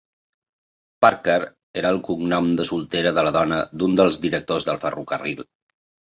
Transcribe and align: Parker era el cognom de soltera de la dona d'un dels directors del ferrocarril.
Parker 1.05 1.33
era 1.81 1.91
el 1.95 1.99
cognom 2.07 2.47
de 2.59 2.65
soltera 2.69 3.11
de 3.17 3.25
la 3.27 3.33
dona 3.35 3.59
d'un 3.81 3.93
dels 4.01 4.17
directors 4.23 4.67
del 4.71 4.81
ferrocarril. 4.85 5.45